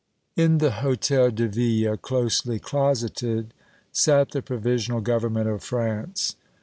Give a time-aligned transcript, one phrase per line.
[0.35, 3.53] In the Hôtel de Ville, closely closeted,
[3.91, 6.35] sat the Provisional Government of France.